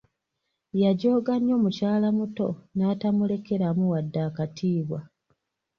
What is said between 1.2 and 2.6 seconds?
nnyo mukyala muto